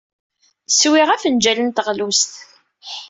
[0.79, 2.33] Swiɣ afenjal n teɣlust.